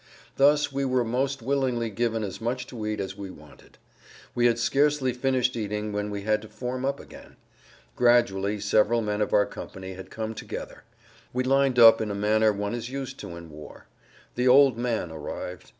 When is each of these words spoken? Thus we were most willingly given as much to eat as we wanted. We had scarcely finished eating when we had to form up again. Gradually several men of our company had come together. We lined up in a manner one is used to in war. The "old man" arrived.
Thus 0.37 0.71
we 0.71 0.83
were 0.83 1.03
most 1.03 1.43
willingly 1.43 1.91
given 1.91 2.23
as 2.23 2.41
much 2.41 2.65
to 2.65 2.85
eat 2.87 2.99
as 2.99 3.15
we 3.15 3.29
wanted. 3.29 3.77
We 4.33 4.47
had 4.47 4.57
scarcely 4.57 5.13
finished 5.13 5.55
eating 5.55 5.93
when 5.93 6.09
we 6.09 6.23
had 6.23 6.41
to 6.41 6.47
form 6.47 6.85
up 6.85 6.99
again. 6.99 7.35
Gradually 7.95 8.59
several 8.59 9.03
men 9.03 9.21
of 9.21 9.31
our 9.31 9.45
company 9.45 9.93
had 9.93 10.09
come 10.09 10.33
together. 10.33 10.85
We 11.33 11.43
lined 11.43 11.77
up 11.77 12.01
in 12.01 12.09
a 12.09 12.15
manner 12.15 12.51
one 12.51 12.73
is 12.73 12.89
used 12.89 13.19
to 13.19 13.35
in 13.35 13.51
war. 13.51 13.85
The 14.33 14.47
"old 14.47 14.75
man" 14.75 15.11
arrived. 15.11 15.69